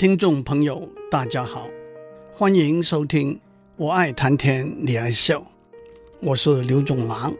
[0.00, 1.68] 听众朋友，大家好，
[2.32, 3.34] 欢迎收听
[3.76, 5.40] 《我爱谈天，你爱笑》，
[6.22, 7.34] 我是刘总郎。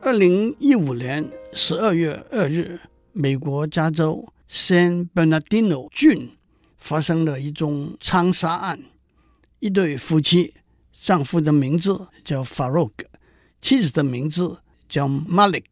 [0.00, 2.80] 二零一五年十二月二日，
[3.12, 6.30] 美国加州 San Bernardino 郡
[6.78, 8.80] 发生了一宗枪杀案，
[9.60, 10.54] 一对夫妻，
[10.98, 12.92] 丈夫的名字叫 Farouk，
[13.60, 15.64] 妻子的名字叫 Malik，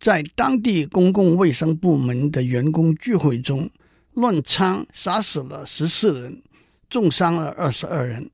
[0.00, 3.68] 在当地公共卫生部门的员工聚会中，
[4.16, 6.42] 乱枪杀死了十四人，
[6.90, 8.30] 重伤了二十二人。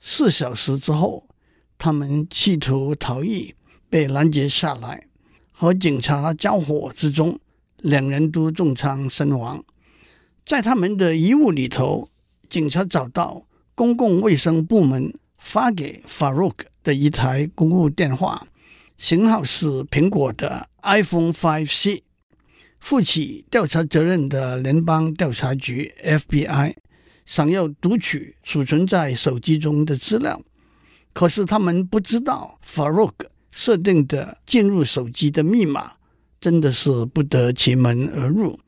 [0.00, 1.26] 四小时之后，
[1.76, 3.54] 他们企图逃逸，
[3.90, 5.08] 被拦截下来，
[5.50, 7.40] 和警察交火之中，
[7.78, 9.64] 两人都重伤身亡。
[10.46, 12.08] 在他们的遗物里头，
[12.48, 15.12] 警察找到公共卫生部门。
[15.36, 18.46] 发给 Farouk 的一台公共电话，
[18.96, 22.03] 型号是苹果的 iPhone 5C。
[22.84, 26.74] 负起调查责任的联邦调查局 FBI
[27.24, 30.38] 想要读取储存在手机中的资料，
[31.14, 33.14] 可是他们不知道 Farouk
[33.50, 35.92] 设定的进入手机的密码
[36.38, 38.60] 真的是不得其门而入。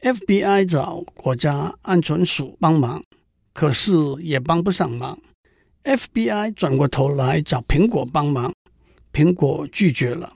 [0.00, 3.04] FBI 找国家安全署帮忙，
[3.52, 5.18] 可是也帮不上忙。
[5.84, 8.50] FBI 转过头来找苹果帮忙，
[9.12, 10.32] 苹果拒绝了。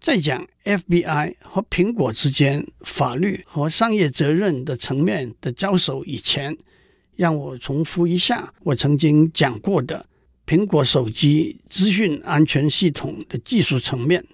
[0.00, 6.56] 在讲 FBI 和苹果之间法律和商业责任的层面的交手以前，
[7.16, 10.06] 让我重复一下我曾经讲过的
[10.46, 14.24] 苹果手机资讯安全系统的技术层面。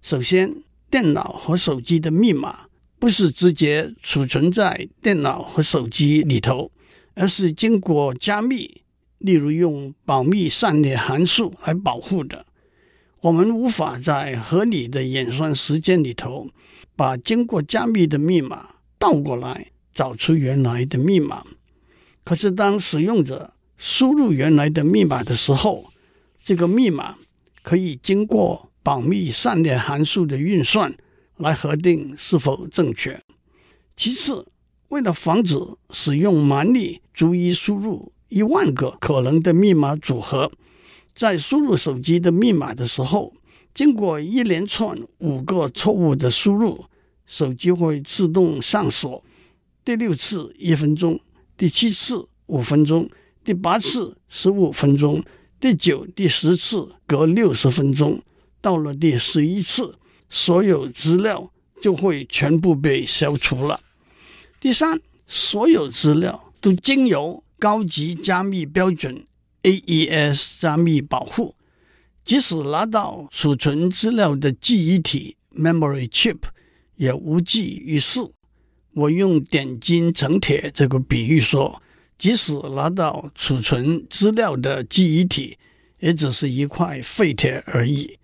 [0.00, 6.70] 首先，电脑和手机的密码不是直接储存在电脑和手机里头，
[7.14, 8.82] 而是经过加密。
[9.18, 12.45] 例如用保密删列函数来保护的，
[13.26, 16.46] 我们无法在合理的演算时间里头
[16.94, 21.44] 把经过加密的密码倒过来找出原来的密码。
[22.22, 25.90] 可是当使用者输入原来的密码的时候，
[26.44, 27.16] 这个密码
[27.64, 30.96] 可以经过保密删列函数的运算
[31.36, 33.20] 来核定是否正确。
[33.96, 34.46] 其次，
[34.90, 35.58] 为了防止
[35.90, 38.12] 使用蛮力逐一输入。
[38.28, 40.50] 一万个可能的密码组合，
[41.16, 43.32] 在输入手机的密码的时候，
[43.72, 46.84] 经过一连串五个错误的输入，
[47.26, 49.24] 手机会自动上锁。
[49.82, 51.18] 第六次一分钟，
[51.56, 53.08] 第七次五分钟，
[53.42, 55.24] 第八次十五分钟，
[55.58, 58.22] 第九、第十次隔六十分钟，
[58.60, 59.96] 到了第十一次，
[60.28, 61.50] 所有资料
[61.80, 63.80] 就会全部被消除了。
[64.60, 67.42] 第三，所有资料都经由。
[67.58, 69.24] 高级加密标准
[69.66, 71.56] AES 加密保护，
[72.24, 76.38] 即使拿到储存资料的记忆体 Memory Chip
[76.94, 78.20] 也无济于事。
[78.94, 81.82] 我用点金成铁这个比喻说，
[82.16, 85.58] 即使拿到储存资料的记忆体，
[85.98, 88.18] 也只是一块废铁而已。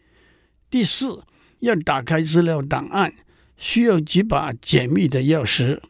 [0.71, 1.25] 第四，
[1.59, 3.13] 要打开资料档案，
[3.57, 5.81] 需要几把解密的钥匙，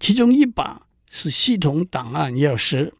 [0.00, 0.82] 其中一把。
[1.08, 2.90] 是系统档案钥匙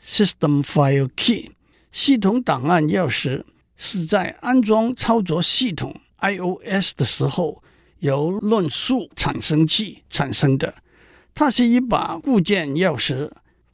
[0.00, 1.50] （System File Key）。
[1.94, 3.44] 系统档案钥匙
[3.76, 7.62] 是在安装操作系统 iOS 的时候
[8.00, 10.74] 由论述产生器产生的。
[11.36, 13.30] 它是一把固件钥匙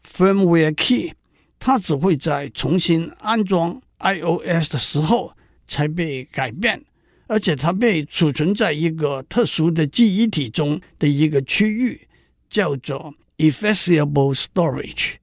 [0.06, 1.14] （Firmware Key），
[1.58, 5.32] 它只会在重新安装 iOS 的时候
[5.66, 6.84] 才被改变，
[7.26, 12.06] 而且它被储存在一个特殊的记忆体中的一个区域，
[12.50, 13.14] 叫做。
[13.38, 15.14] Effaceable storage。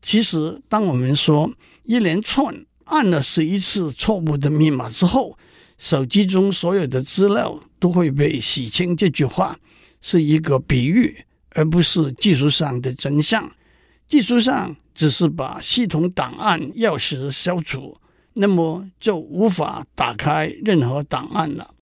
[0.00, 1.52] 其实，当我们说
[1.84, 5.36] 一连串按了十一次错误的密码之后，
[5.78, 9.58] 手机中所有的资料都会被洗清，这句话
[10.00, 13.50] 是一个比喻，而不是技术上的真相。
[14.08, 17.96] 技术上只是把系统档案钥匙消除，
[18.34, 21.74] 那么就无法打开任何档案了。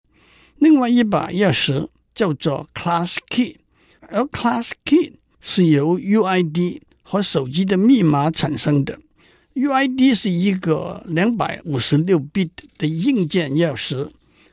[0.58, 3.58] 另外一把钥匙叫做 Class Key，
[4.02, 5.14] 而 Class Key。
[5.40, 9.00] 是由 UID 和手机的密码产生的。
[9.58, 14.08] UID 是一个两百五十六 bit 的硬件钥匙，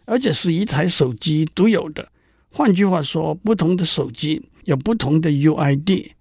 [0.07, 2.09] 而且是一台手机独有的。
[2.51, 6.13] 换句话说，不同的手机有不同的 UID，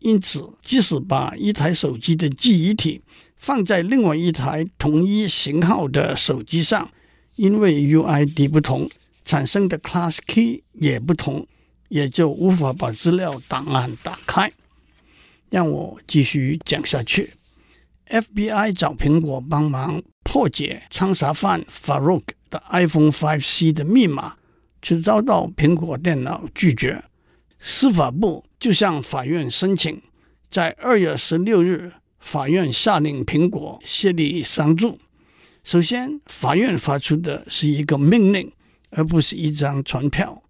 [0.00, 3.00] 因此，即使把一台手机的记忆体
[3.36, 6.90] 放在另外一台同一型号的手机上，
[7.36, 8.90] 因为 UID 不同，
[9.24, 11.46] 产生的 Class Key 也不同。
[11.88, 14.50] 也就无法把资料档案打开。
[15.50, 17.34] 让我继续讲下去。
[18.08, 24.36] FBI 找苹果帮忙破解枪杀犯 Farouk 的 iPhone 5C 的密码，
[24.82, 27.02] 却遭到苹果电脑拒绝。
[27.58, 30.02] 司法部就向法院申请
[30.50, 34.98] 在二月十六日，法院下令苹果设立商助。
[35.64, 38.50] 首先，法院发出的是一个命令，
[38.90, 40.42] 而不是一张传票。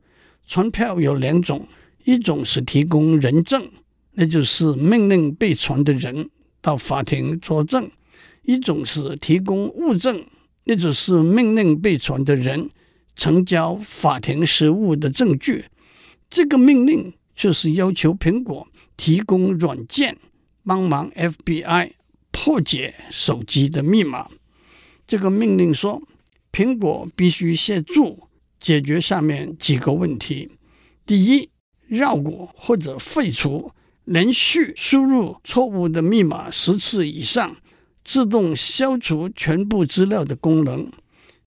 [0.48, 1.68] 传票有两种，
[2.04, 3.70] 一种是提供人证，
[4.12, 6.30] 那就是命令被传的人
[6.62, 7.90] 到法庭作证；
[8.44, 10.24] 一种是提供物证，
[10.64, 12.70] 一种是命令被传的人
[13.14, 15.66] 呈交法庭实物的证据。
[16.30, 18.66] 这个命令就是要求苹果
[18.96, 20.16] 提供软件，
[20.64, 21.90] 帮忙 FBI
[22.30, 24.30] 破解手机的密码。
[25.06, 26.00] 这个命令说，
[26.52, 28.28] 苹果必须协助
[28.60, 30.48] 解决下面几个问题：
[31.04, 31.50] 第一，
[31.86, 33.72] 绕过或者废除
[34.04, 37.56] 连续输入错误的密码十次以上，
[38.04, 40.86] 自动消除全部资料的功能；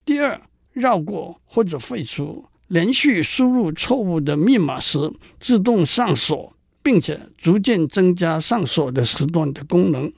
[0.06, 0.42] 第二，
[0.72, 5.00] 绕过或者废除连续输入错误的密码时
[5.40, 10.12] 自动上锁，并且逐渐增加上锁的时段的功能；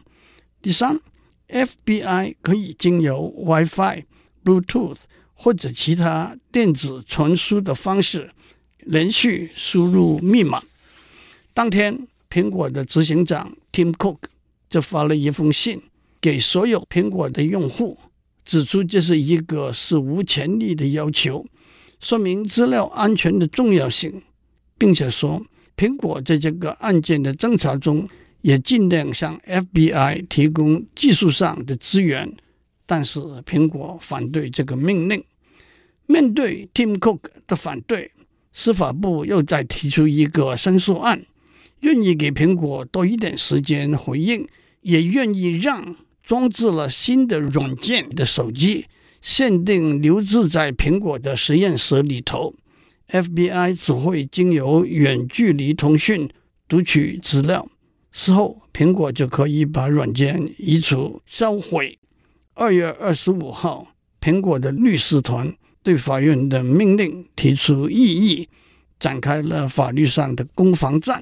[0.61, 0.99] 第三。
[1.47, 4.03] FBI 可以经由 Wi-Fi、
[4.43, 4.97] Bluetooth
[5.35, 8.31] 或者其他电子传输的方式
[8.79, 10.63] 连续输入密码。
[11.53, 14.17] 当天，苹果的执行长 Tim Cook
[14.69, 15.81] 就发了一封信
[16.19, 17.97] 给所有苹果的用户，
[18.43, 21.45] 指出这是一个史无前例的要求，
[21.99, 24.21] 说明资料安全的重要性，
[24.77, 25.45] 并且说
[25.77, 28.07] 苹果在这个案件的侦查中。
[28.41, 32.31] 也尽量向 FBI 提供技术上的资源，
[32.85, 35.23] 但是苹果反对这个命令。
[36.05, 38.11] 面对 Tim Cook 的反对，
[38.53, 41.25] 司法部又再提出一个申诉案，
[41.81, 44.47] 愿意给苹果多一点时间回应，
[44.81, 48.85] 也愿意让装置了新的软件的手机
[49.21, 52.53] 限定留置在苹果的实验室里头
[53.09, 56.29] ，FBI 只会经由远距离通讯
[56.67, 57.67] 读取资料。
[58.11, 61.99] 事后，苹果就可以把软件移除、销毁。
[62.53, 63.87] 二月二十五号，
[64.21, 68.47] 苹果的律师团对法院的命令提出异议，
[68.97, 71.21] 展开了法律上的攻防战。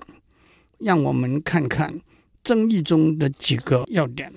[0.83, 2.00] 让我们看看
[2.44, 4.31] 争议中的几个要点。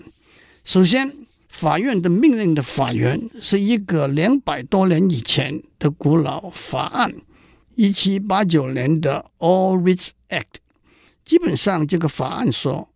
[0.64, 1.12] 首先，
[1.48, 7.14] 法院的命令的法源是一个两百多年以前的古老法案——
[7.76, 10.60] 一七八九年的 All Writs Act。
[11.25, 12.88] 基本上，这个法案说，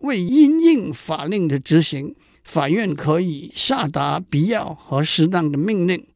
[0.00, 6.06] 为因应法令的执行，法院可以下达必要和适当的命令。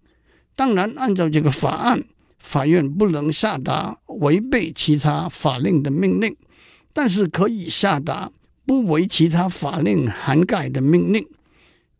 [0.57, 2.05] 当然，按照这个法案，
[2.39, 6.37] 法院不能下达违背其他法令的命令，
[6.93, 8.31] 但是可以下达
[8.65, 11.27] 不为其他法令涵盖的命令。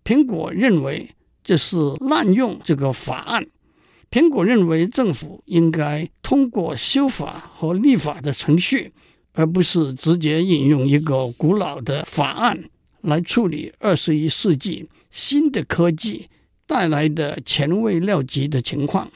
[0.05, 1.11] 苹果认为
[1.43, 3.47] 这是滥用这个法案。
[4.11, 8.93] 苹果认为政府应该通过修法和立法的程序。
[9.33, 12.65] 而不是直接引用一个古老的法案
[13.03, 16.27] 来处理二十一世纪新的科技
[16.67, 19.09] 带来的前未料及的情况。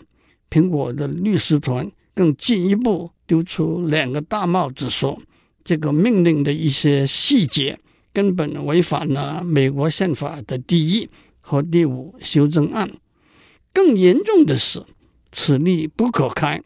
[0.48, 5.20] 苹果的律师团更进一步丢出两个大帽子，说
[5.64, 7.80] 这个命令的一些细节
[8.12, 11.08] 根本违反了美国宪法的第一
[11.40, 12.90] 和第五修正案。
[13.72, 14.84] 更严重的是，
[15.32, 16.62] 此例不可开。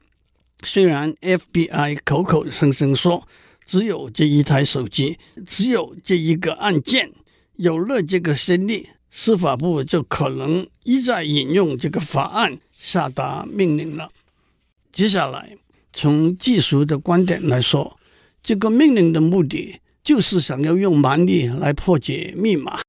[0.64, 3.26] 虽然 FBI 口口声声说
[3.64, 7.12] 只有这一台手机，只有这一个案件，
[7.56, 14.10] 有了这个先例，司法部就可能一再引用这个法案下达命令了。
[14.90, 15.56] 接下来，
[15.93, 17.97] 从技术的观点来说，
[18.42, 22.80] 这个命令的目的就是想要用蛮力来破解密码。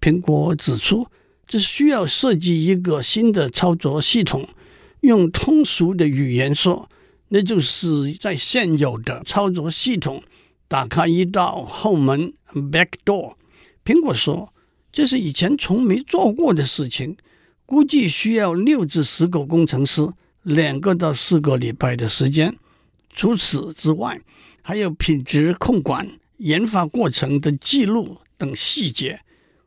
[0.00, 1.06] 苹果指出，
[1.46, 4.48] 这需要设计一个新的操作系统，
[5.00, 6.88] 用通俗的语言说。
[7.28, 10.22] 那就是在现有的操作系统
[10.68, 13.34] 打开一道后门 （back door）。
[13.84, 14.52] 苹果说，
[14.92, 17.16] 这是以前从没做过的事情，
[17.66, 20.06] 估计需要六至十个工程师，
[20.42, 22.56] 两个到四个礼拜的时间。
[23.16, 24.20] 除此之外，
[24.66, 29.20] 还有品质控管、研发过程的记录等细节。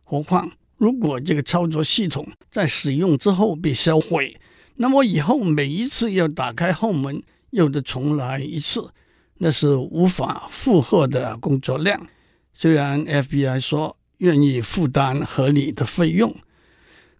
[0.04, 4.36] 何况，如果这个操作系统在使用之后被销毁，
[4.78, 8.90] 那么以后每一次要打开后门，又得重来一次，
[9.38, 12.08] 那是无法负荷的工作量。
[12.56, 16.36] 虽然 FBI 说愿意负担合理的费用，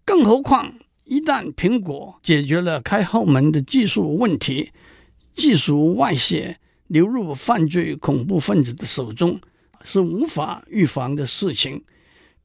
[0.04, 0.74] 更何况
[1.06, 4.72] 一旦苹果解决了开后门的技术问题，
[5.36, 9.40] 技术外泄流入犯罪恐怖分子的手中，
[9.84, 11.84] 是无法预防的事情。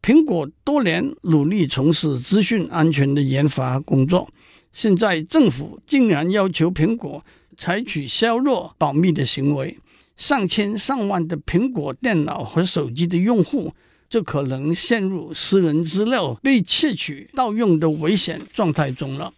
[0.00, 4.28] 苹果多年努力从事资讯安全的研发工作，
[4.72, 7.24] 现在政府竟然要求苹果。
[7.54, 9.78] 采取削弱保密的行为，
[10.16, 13.72] 上千上万的苹果电脑和手机的用户
[14.08, 19.34] 就可能陷入私人资料被窃取、盗用的危险状态中了。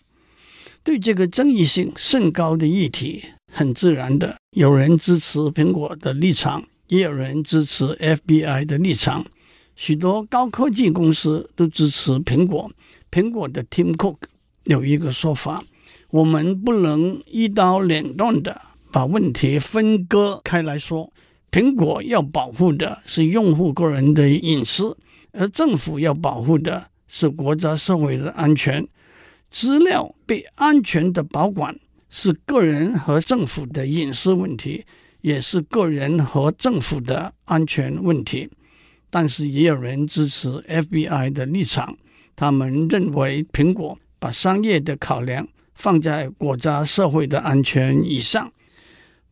[0.85, 9.25] 对这个争议性甚高的议题，很自然的，有人支持苹果的立场，也有人支持 FBI 的立场。
[9.77, 12.69] 许多高科技公司都支持苹果。
[13.13, 14.17] 苹果的 Tim Cook
[14.65, 15.63] 有一个说法：
[16.11, 21.13] 我们不能一刀两断的把问题分割开来说。
[21.53, 24.97] 苹果要保护的是用户个人的隐私，
[25.31, 28.85] 而政府要保护的是国家社会的安全。
[29.53, 31.79] 资料被安全的保管
[32.17, 34.85] 是个人和政府的隐私问题，
[35.23, 38.49] 也是个人和政府的安全问题。
[39.11, 41.99] 但是也有人支持 FBI 的立场，
[42.37, 48.53] 他们认为苹果把商业的考量放在国家社会的安全以上。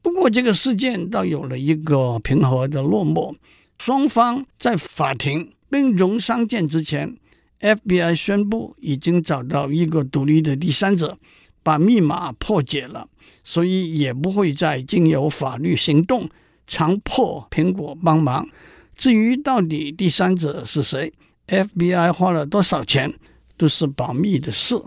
[0.02, 3.36] 不过，这个事件倒有了一个平和的落幕，
[3.78, 7.16] 双方在法庭兵戎相见之前。
[7.60, 11.16] FBI 宣布已经找到一个独立的第三者，
[11.62, 13.08] 把密码破解了，
[13.44, 16.28] 所以也不会再经由法律行动
[16.66, 18.48] 强迫苹果帮忙。
[18.96, 21.12] 至于到底第三者是谁
[21.48, 23.12] ，FBI 花了多少钱，
[23.56, 24.80] 都是保密的事。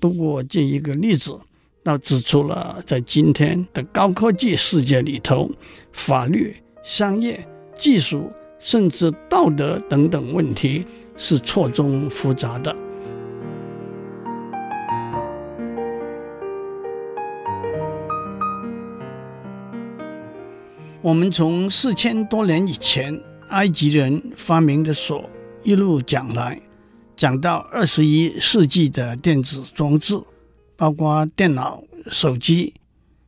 [0.00, 1.38] 不过这一个例子
[1.82, 5.50] 倒指出了，在今天的高科技世界里头，
[5.92, 7.46] 法律、商业、
[7.78, 10.84] 技术，甚至道德等等问题。
[11.18, 12.76] 是错综复杂的。
[21.06, 25.30] 我们从四千多年以前埃及人发明的锁
[25.62, 26.60] 一路讲来，
[27.16, 30.20] 讲到二十一世纪的电子装置，
[30.76, 32.74] 包括电脑、手机，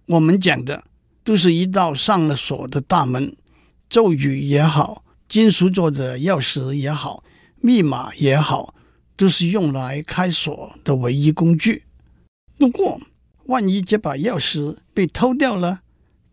[0.06, 0.82] 我们讲的
[1.22, 3.36] 都是一道上了锁的大门，
[3.88, 7.22] 咒语也好，金属做的钥匙也好。
[7.60, 8.74] 密码也好，
[9.16, 11.84] 都是用来开锁的唯一工具。
[12.58, 13.00] 不过，
[13.44, 15.82] 万一这把钥匙被偷掉了，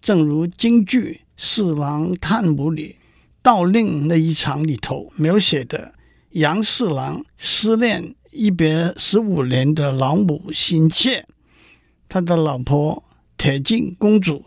[0.01, 2.95] 正如京剧《四郎探母》里
[3.41, 5.93] 盗令那一场里头描写的，
[6.31, 11.25] 杨四郎思念一别十五年的老母心切，
[12.07, 13.03] 他的老婆
[13.37, 14.45] 铁镜公主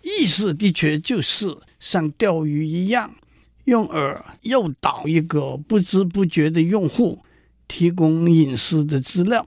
[0.00, 3.14] 意思的确就是像钓鱼一样，
[3.70, 7.20] 用饵诱导一个不知不觉的用户
[7.68, 9.46] 提供隐私的资料。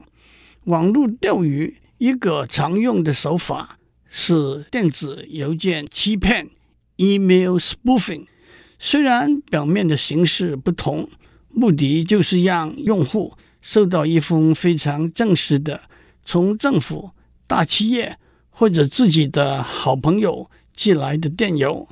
[0.63, 3.77] 网络钓鱼一个常用的手法
[4.07, 6.49] 是电子邮件欺骗
[6.95, 8.27] （email spoofing），
[8.79, 11.09] 虽然表面的形式不同，
[11.49, 15.81] 目的就是让用户收到一封非常正式的
[16.23, 17.11] 从政府。
[17.45, 18.17] 大企业
[18.49, 21.89] 或者自己的好朋友寄来的电邮，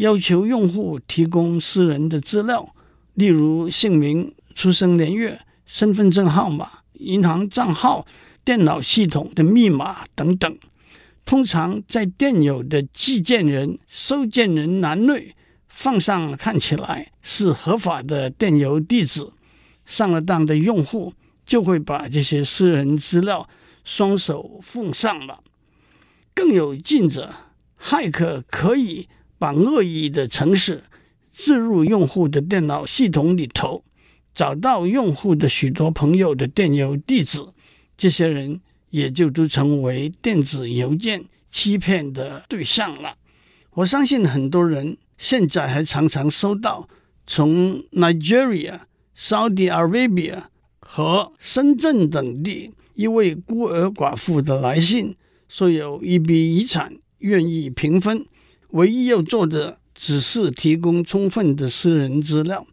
[0.00, 2.74] 要求用户提供私人的资料，
[3.12, 8.06] 例如姓名、出生年月、身份证号码、银行账号、
[8.42, 10.58] 电脑系统的密码等等。
[11.26, 15.36] 通常在电邮的寄件人、收件人栏内
[15.68, 19.30] 放上看起来是合法的电邮地址，
[19.84, 21.12] 上了当的用户
[21.44, 23.46] 就会把这些私人资料。
[23.82, 25.40] 双手奉上了。
[26.34, 27.34] 更有进者，
[27.78, 29.08] 骇客可以
[29.40, 30.82] 把恶意的程式
[31.32, 33.82] 置入用户的电脑系统里头，
[34.34, 37.40] 找到用户的许多朋友的电邮地址，
[37.96, 43.16] 这些人也就都成为电子邮件欺骗的对象了。
[43.70, 46.86] 我相信很多人现在还常常收到
[47.26, 48.80] 从 Nigeria、
[49.16, 50.42] Saudi Arabia、
[50.80, 55.16] 和深圳等地一位孤儿寡妇的来信，
[55.48, 58.26] 说有一笔遗产愿意平分，
[58.72, 62.66] 唯一要做的只是提供充分的私人资料。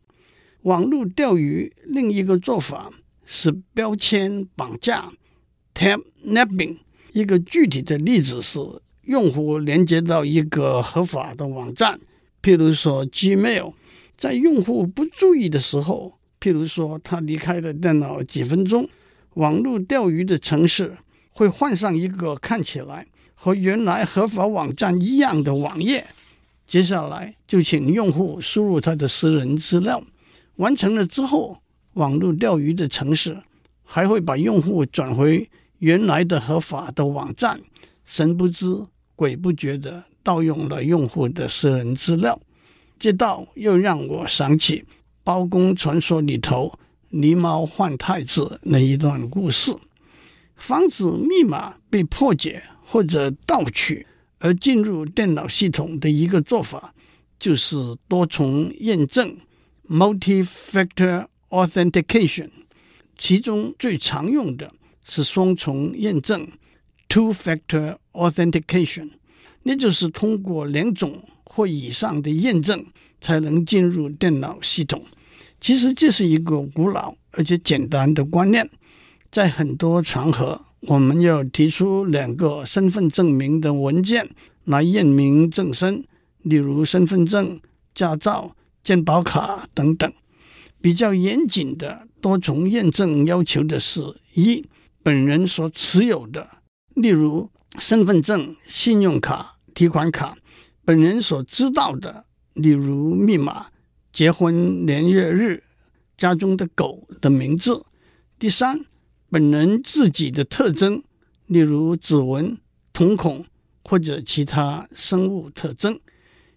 [0.62, 2.92] 网络钓鱼另一个做法
[3.26, 5.12] 是标签绑架
[5.74, 6.78] （tab napping）。
[7.14, 8.60] 一个具体的例子是，
[9.04, 12.00] 用户连接到一个合法的网站，
[12.44, 13.74] 譬如说 Gmail，
[14.18, 18.88] 在用户不注意的时候，譬如说他离开了电脑几分钟，
[19.36, 20.98] 网络钓鱼的程式
[21.32, 23.08] 会换上一个看起来
[23.40, 26.08] 和原来合法网站一样的网页，
[26.66, 30.04] 接下来就请用户输入他的私人资料，
[30.56, 31.62] 完成了之后，
[31.94, 33.38] 网络钓鱼的程式
[33.84, 35.48] 还会把用户转回。
[35.80, 37.62] 原来的合法的网站，
[38.04, 38.66] 神不知
[39.16, 42.42] 鬼不觉地盗用了用户的私人资料，
[42.98, 44.84] 这倒又让我想起
[45.24, 46.74] 包公传说里头
[47.12, 49.72] 狸猫换太子那一段故事。
[50.56, 54.08] 防止密码被破解或者盗取
[54.40, 56.94] 而进入电脑系统的一个做法，
[57.38, 57.76] 就是
[58.08, 59.36] 多重验证
[59.90, 62.50] （multi-factor authentication），
[63.18, 64.74] 其中最常用的。
[65.10, 66.50] 是双重验证
[67.08, 69.12] （two-factor authentication），
[69.64, 72.86] 那就是通过两种或以上的验证
[73.22, 75.06] 才能进入电脑系统。
[75.62, 78.70] 其实这是一个古老而且简单的观念，
[79.32, 84.30] 在很多场合，我们要提出两个身份证明的文件
[84.66, 86.06] 来验明正身，
[86.44, 87.60] 例如身份证、
[87.94, 90.12] 驾照、健保卡等等。
[90.80, 94.02] 比较严谨的多重验证要求的是：
[94.34, 94.66] 一。
[95.02, 96.46] 本人所持有的，
[96.96, 100.34] 例如身份证、信用卡、提款卡；
[100.84, 103.68] 本人所知道的，例如密码、
[104.12, 105.64] 结婚年月日、
[106.18, 107.86] 家中的狗的名字。
[108.38, 108.82] 第三，
[109.38, 111.04] 本人自己的特征，
[111.46, 112.58] 例如指纹、
[112.92, 113.46] 瞳孔
[113.84, 116.00] 或者其他生物特征。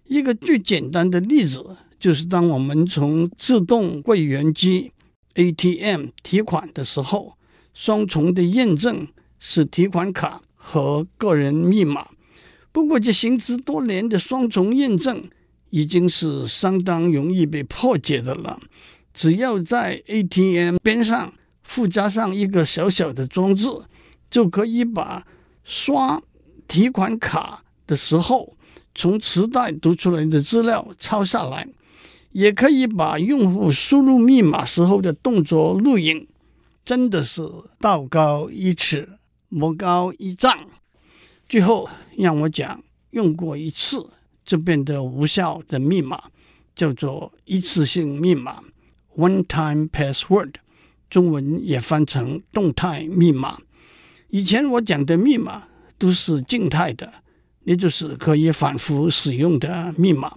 [0.06, 4.92] 一个最简单的例子，就是当我们从自动柜员机
[5.34, 7.34] ATM 提款的时候。
[7.74, 9.06] 双重的验证
[9.38, 12.08] 是提款卡和个人密码。
[12.72, 15.28] 不过，这行之多年的双重验证
[15.68, 18.58] 已经是相当容易被破解的了。
[19.12, 21.32] 只要在 ATM 边上
[21.70, 23.68] 附加上一个小小的装置，
[24.28, 25.24] 就可以把
[25.62, 26.20] 刷
[26.66, 28.56] 提款卡的时候
[28.92, 31.68] 从磁带读出来的资料抄下来，
[32.32, 36.26] 也可以把用户输入密码时候的动作录影。
[36.84, 37.40] 真的是
[37.78, 39.08] 道高一尺，
[39.48, 40.66] 魔高一丈。
[41.48, 44.10] 最后让我讲用过一次
[44.44, 46.20] 就变得无效的密码，
[46.74, 48.60] 叫做一次性密码
[49.16, 50.54] （one-time password），
[51.10, 53.58] 中文也翻成动态密码。
[54.28, 55.64] 以前我讲的密码
[55.98, 57.12] 都是静态的，
[57.64, 60.32] 也就是可以反复使用的密码。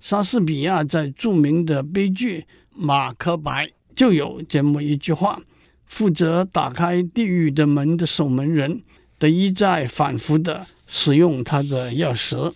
[0.00, 2.40] 莎士比亚在著名的悲剧
[2.74, 5.40] 《马克白》就有这么一句话。
[5.86, 8.82] 负责打开地狱的门的守门人
[9.20, 12.52] 得一再反复的使用他的钥匙。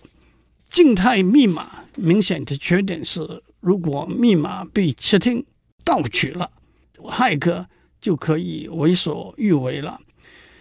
[0.69, 5.45] 静态密码明显的缺点是，如果密码被窃听、
[5.85, 6.51] 盗取了，
[7.09, 7.65] 骇客
[7.99, 9.99] 就可以为所欲为了。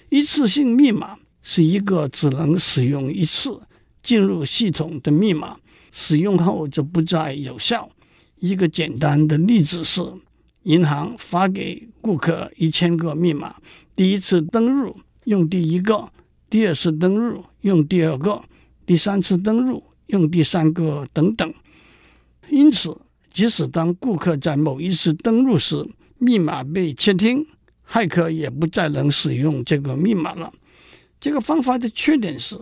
[0.08, 3.60] 一次性密码是一个只能使用一次
[4.02, 5.56] 进入系统的密码，
[5.92, 7.90] 使用后就不再有效。
[8.38, 10.02] 一个简单的例子是。
[10.64, 13.56] 银行发给顾客一千个密码，
[13.96, 16.12] 第一次登入用第一个，
[16.50, 18.42] 第二次登入用第二个，
[18.84, 21.54] 第三次登入用第三个等等。
[22.50, 22.94] 因此，
[23.32, 25.82] 即使当顾客在某一次登入时，
[26.20, 27.46] 密码被窃听，
[27.88, 30.52] 骇客也不再能使用这个密码了。
[31.18, 32.58] 这个方法的缺点是，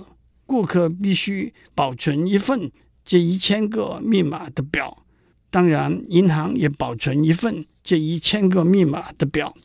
[0.47, 2.71] 顾客必须保存一份
[3.05, 5.05] 这一千个密码的表，
[5.51, 7.67] 当然，银行也保存一份。
[7.83, 9.57] 这一千个密码的表，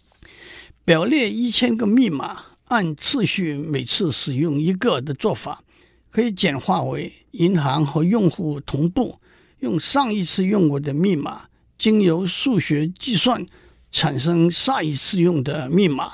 [0.84, 5.62] 表列一千个密码，按次序每次使用一个的做法，
[6.10, 9.20] 可以简化为银行和用户同步
[9.60, 11.44] 用上一次用过的密码，
[11.78, 13.46] 经由数学计算
[13.94, 16.14] 产生下一次用的密码。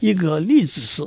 [0.00, 1.04] 一个例子是，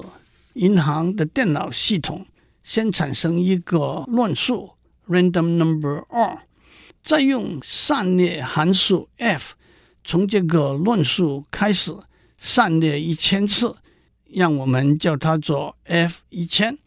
[0.53, 2.25] 银行的电脑系统
[2.63, 4.73] 先产生一个乱数
[5.09, 6.43] （random number r），
[7.03, 9.55] 再用散列函数 f。
[10.03, 11.91] 从这个乱数开始
[12.37, 13.75] 散列一千次，
[14.31, 16.77] 让我们叫它做 F 一千，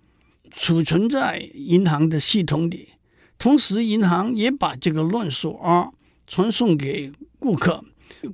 [0.55, 2.91] 储存在银行的系统里。
[3.37, 5.91] 同时，银行也把这个乱数 R
[6.29, 7.85] 传送给顾客，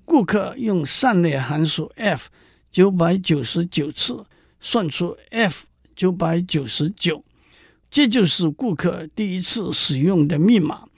[0.05, 2.29] 顾客用上列函数 f
[2.71, 4.25] 九百九十九次
[4.61, 7.25] 算出 f 九百九十九，
[7.91, 10.89] 这就是顾客第一次使用的密码。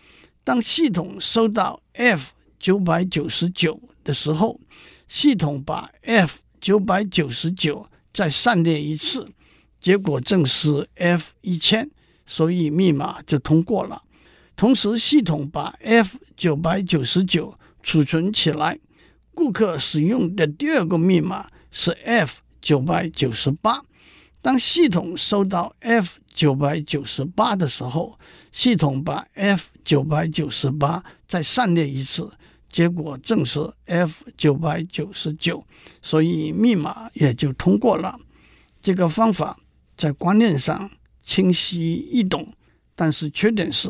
[0.44, 4.61] 当系统收到 f 九百九十九的时候，
[5.09, 9.29] 系统把 f 九百九十九再上列一次，
[9.81, 11.90] 结果正是 f 一千，
[12.25, 14.03] 所以密码就通过了。
[14.55, 18.77] 同时，系统把 f 九百九十九储存起来。
[19.33, 23.81] 顾客使用的第二个密码是 f 九百九十八。
[24.42, 28.18] 当系统收到 f 九百九十八的时候，
[28.51, 32.29] 系统把 f 九百九十八再上列一次，
[32.72, 35.64] 结果正是 f 九百九十九，
[36.03, 38.18] 所以密码也就通过了。
[38.83, 39.57] 这个方法
[39.96, 40.90] 在观念上
[41.22, 42.53] 清晰易懂，
[42.96, 43.88] 但是缺点是。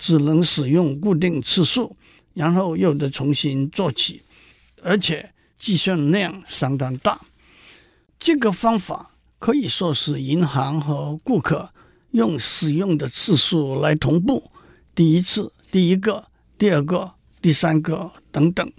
[0.00, 1.96] 只能使用固定次数，
[2.38, 4.22] 然后又得重新做起，
[4.80, 7.20] 而且计算量相当大。
[8.16, 11.68] 这个方法可以说是银行和顾客
[12.12, 14.52] 用使用的次数来同步，
[14.94, 17.10] 第一次、第一个、第二个、
[17.42, 18.72] 第三个等等。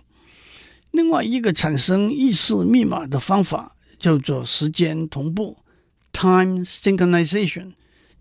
[0.92, 5.58] 另外一个产生意识密码的方法叫做时间同步
[6.14, 7.74] （time synchronization）。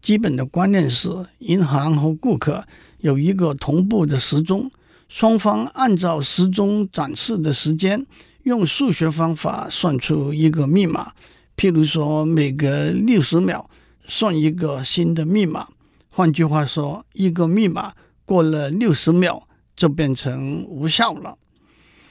[0.02, 2.66] 基本的观念是，银行和顾客
[2.98, 4.70] 有一个同步的时钟，
[5.08, 8.06] 双方按照时钟展示的时间，
[8.42, 11.12] 用数学方法算出一个密码。
[11.56, 13.68] 譬如说，每隔六十秒
[14.06, 15.68] 算一个新的密码。
[16.10, 17.94] 换句话说，一个密码
[18.24, 21.36] 过了六十秒就变成无效了。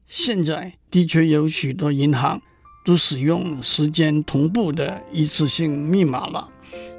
[0.08, 2.42] 现在的确有许多银行
[2.84, 6.50] 都使用时间同步的一次性密码了。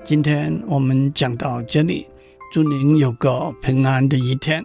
[0.05, 2.07] 今天我们讲到这里，
[2.53, 4.65] 祝您有个平安的一天，